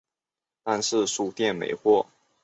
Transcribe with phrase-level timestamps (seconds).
[0.63, 2.07] 但是书店没货